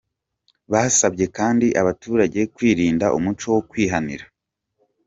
[0.71, 4.25] Basabye kandi abaturage kwirinda umuco wo kwihanira.